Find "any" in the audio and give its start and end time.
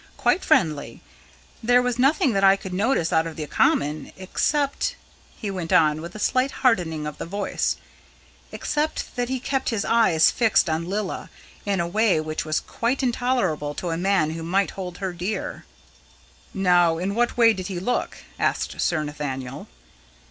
13.91-14.01